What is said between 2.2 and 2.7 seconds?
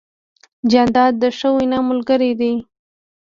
دی.